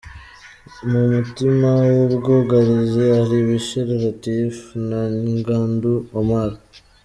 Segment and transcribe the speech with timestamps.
[0.89, 4.53] Mu mutima w’ubwugarizi hari Bishira Latif
[4.89, 5.01] na
[5.37, 6.51] Ngandou Omar.